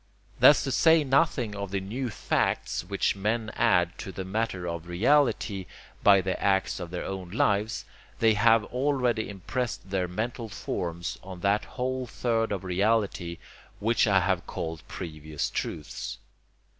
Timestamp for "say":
0.71-1.03